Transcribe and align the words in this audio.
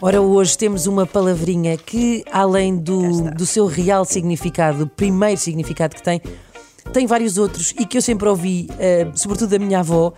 Ora, 0.00 0.20
hoje 0.20 0.56
temos 0.58 0.86
uma 0.86 1.06
palavrinha 1.06 1.76
que, 1.76 2.22
além 2.30 2.76
do, 2.76 3.30
do 3.30 3.46
seu 3.46 3.66
real 3.66 4.04
significado, 4.04 4.84
o 4.84 4.86
primeiro 4.86 5.40
significado 5.40 5.96
que 5.96 6.02
tem, 6.02 6.20
tem 6.92 7.06
vários 7.06 7.38
outros 7.38 7.72
e 7.78 7.86
que 7.86 7.96
eu 7.96 8.02
sempre 8.02 8.28
ouvi, 8.28 8.68
eh, 8.78 9.06
sobretudo 9.14 9.50
da 9.50 9.58
minha 9.58 9.80
avó, 9.80 10.12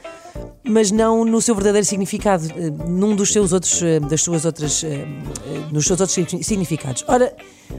mas 0.65 0.91
não 0.91 1.25
no 1.25 1.41
seu 1.41 1.55
verdadeiro 1.55 1.87
significado, 1.87 2.45
eh, 2.57 2.71
num 2.89 3.15
dos 3.15 3.33
seus 3.33 3.53
outros, 3.53 3.81
eh, 3.81 4.01
das 4.01 4.21
suas 4.21 4.45
outras, 4.45 4.85
nos 5.71 5.87
seus 5.87 6.01
outros 6.01 6.13
signi- 6.15 6.43
significados. 6.43 7.05
Ora, 7.07 7.33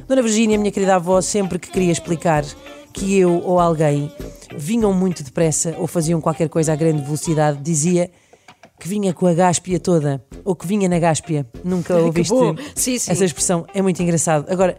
Dona 0.08 0.22
Virgínia, 0.22 0.58
minha 0.58 0.72
querida 0.72 0.96
avó, 0.96 1.20
sempre 1.20 1.60
que 1.60 1.70
queria 1.70 1.92
explicar 1.92 2.46
que 2.94 3.20
eu 3.20 3.42
ou 3.44 3.60
alguém 3.60 4.10
vinham 4.56 4.94
muito 4.94 5.22
depressa 5.22 5.76
ou 5.78 5.86
faziam 5.86 6.22
qualquer 6.22 6.48
coisa 6.48 6.72
a 6.72 6.76
grande 6.78 7.02
velocidade, 7.04 7.60
dizia 7.62 8.10
que 8.80 8.88
vinha 8.88 9.14
com 9.14 9.28
a 9.28 9.34
gáspia 9.34 9.80
toda, 9.80 10.24
ou 10.44 10.56
que 10.56 10.66
vinha 10.66 10.88
na 10.88 10.98
gáspia. 10.98 11.46
Nunca 11.64 11.98
ouviste. 11.98 12.34
Sim, 12.76 12.98
sim. 12.98 13.12
essa 13.12 13.26
expressão? 13.26 13.66
É 13.74 13.82
muito 13.82 14.02
engraçado. 14.02 14.46
Agora, 14.50 14.78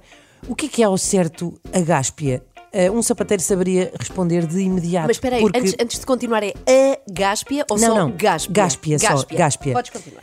o 0.49 0.55
que 0.55 0.67
é 0.67 0.69
que 0.69 0.83
é 0.83 0.87
ao 0.87 0.97
certo 0.97 1.61
a 1.73 1.81
gáspia? 1.81 2.43
Eh, 2.73 2.91
um 2.91 3.03
sapateiro 3.03 3.43
saberia 3.43 3.93
responder 3.99 4.47
de 4.47 4.61
imediato. 4.61 5.09
Mas 5.09 5.17
espera 5.17 5.37
aí, 5.37 5.43
porque... 5.43 5.59
antes, 5.59 5.75
antes 5.81 5.99
de 5.99 6.07
continuar, 6.07 6.43
é 6.45 6.55
a 6.93 6.99
gáspia 7.13 7.67
ou 7.69 7.79
Não, 7.79 7.89
só 7.89 7.95
não. 7.95 8.11
gáspia? 8.17 8.53
Gáspia, 8.53 8.99
só. 8.99 9.27
Gáspia. 9.31 9.73
Podes 9.75 9.91
continuar. 9.91 10.23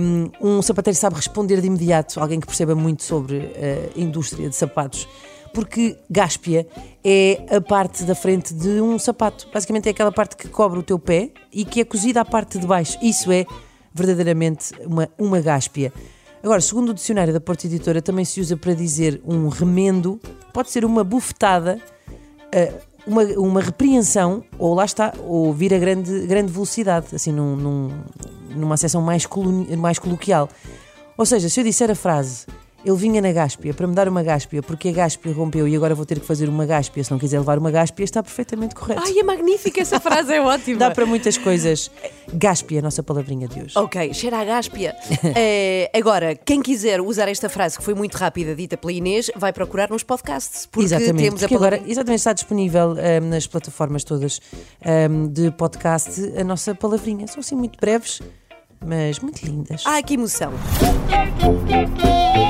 Um, 0.00 0.30
um 0.40 0.62
sapateiro 0.62 0.96
sabe 0.96 1.16
responder 1.16 1.60
de 1.60 1.66
imediato, 1.66 2.20
alguém 2.20 2.38
que 2.38 2.46
perceba 2.46 2.74
muito 2.74 3.02
sobre 3.02 3.52
a 3.96 4.00
indústria 4.00 4.48
de 4.48 4.54
sapatos, 4.54 5.08
porque 5.52 5.96
gáspia 6.08 6.66
é 7.04 7.44
a 7.50 7.60
parte 7.60 8.04
da 8.04 8.14
frente 8.14 8.54
de 8.54 8.80
um 8.80 8.98
sapato. 8.98 9.48
Basicamente 9.52 9.88
é 9.88 9.90
aquela 9.90 10.12
parte 10.12 10.36
que 10.36 10.48
cobre 10.48 10.78
o 10.78 10.82
teu 10.82 10.98
pé 10.98 11.30
e 11.52 11.64
que 11.64 11.80
é 11.80 11.84
cozida 11.84 12.20
à 12.20 12.24
parte 12.24 12.58
de 12.58 12.66
baixo. 12.66 12.98
Isso 13.02 13.32
é 13.32 13.44
verdadeiramente 13.92 14.72
uma, 14.86 15.08
uma 15.18 15.40
gáspia. 15.40 15.92
Agora, 16.42 16.60
segundo 16.60 16.90
o 16.90 16.94
dicionário 16.94 17.32
da 17.32 17.40
Porta 17.40 17.66
Editora, 17.66 18.00
também 18.00 18.24
se 18.24 18.40
usa 18.40 18.56
para 18.56 18.72
dizer 18.74 19.20
um 19.26 19.48
remendo, 19.48 20.18
pode 20.54 20.70
ser 20.70 20.84
uma 20.84 21.04
bufetada 21.04 21.78
uh, 22.54 22.90
uma, 23.06 23.22
uma 23.24 23.60
repreensão, 23.60 24.44
ou 24.58 24.74
lá 24.74 24.84
está, 24.84 25.12
ou 25.26 25.52
vir 25.52 25.74
a 25.74 25.78
grande, 25.78 26.26
grande 26.26 26.52
velocidade, 26.52 27.08
assim, 27.14 27.32
num, 27.32 27.56
num- 27.56 27.90
numa 28.54 28.74
acessão 28.74 29.02
mais, 29.02 29.26
mais 29.78 29.98
coloquial. 29.98 30.48
Ou 31.16 31.26
seja, 31.26 31.48
se 31.48 31.60
eu 31.60 31.64
disser 31.64 31.90
a 31.90 31.94
frase 31.94 32.46
ele 32.84 32.96
vinha 32.96 33.20
na 33.20 33.32
gáspia 33.32 33.74
para 33.74 33.86
me 33.86 33.94
dar 33.94 34.08
uma 34.08 34.22
gáspia 34.22 34.62
porque 34.62 34.88
a 34.88 34.92
gáspia 34.92 35.32
rompeu 35.32 35.68
e 35.68 35.76
agora 35.76 35.94
vou 35.94 36.06
ter 36.06 36.18
que 36.18 36.26
fazer 36.26 36.48
uma 36.48 36.64
gáspia 36.64 37.04
se 37.04 37.10
não 37.10 37.18
quiser 37.18 37.38
levar 37.38 37.58
uma 37.58 37.70
gáspia, 37.70 38.04
está 38.04 38.22
perfeitamente 38.22 38.74
correto. 38.74 39.02
Ai, 39.04 39.18
é 39.18 39.22
magnífica 39.22 39.80
essa 39.80 40.00
frase, 40.00 40.32
é 40.32 40.40
ótima. 40.40 40.78
Dá 40.78 40.90
para 40.90 41.04
muitas 41.06 41.36
coisas. 41.36 41.90
Gáspia, 42.32 42.78
a 42.78 42.82
nossa 42.82 43.02
palavrinha 43.02 43.48
de 43.48 43.62
hoje. 43.62 43.78
Ok, 43.78 44.14
cheira 44.14 44.38
a 44.38 44.44
gáspia. 44.44 44.94
Eh, 45.42 45.90
agora, 45.94 46.34
quem 46.34 46.60
quiser 46.60 47.00
usar 47.00 47.28
esta 47.28 47.48
frase 47.48 47.78
que 47.78 47.84
foi 47.84 47.94
muito 47.94 48.16
rápida, 48.16 48.54
dita 48.54 48.76
pela 48.76 48.92
Inês, 48.92 49.30
vai 49.36 49.52
procurar 49.52 49.88
nos 49.90 50.02
podcasts. 50.02 50.66
Porque 50.66 50.86
exatamente, 50.86 51.22
temos 51.22 51.42
a 51.42 51.46
porque 51.46 51.54
agora 51.54 51.76
palavra... 51.76 51.92
exatamente 51.92 52.18
está 52.18 52.32
disponível 52.32 52.92
ahm, 52.92 53.28
nas 53.28 53.46
plataformas 53.46 54.02
todas 54.02 54.40
ahm, 54.84 55.28
de 55.28 55.50
podcast 55.52 56.20
a 56.36 56.42
nossa 56.42 56.74
palavrinha. 56.74 57.26
São 57.26 57.40
assim 57.40 57.54
muito 57.54 57.78
breves, 57.78 58.20
mas 58.84 59.20
muito 59.20 59.44
lindas. 59.44 59.84
Ai, 59.86 60.02
que 60.02 60.14
emoção. 60.14 60.52